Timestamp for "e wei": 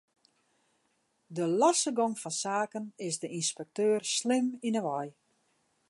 4.79-5.07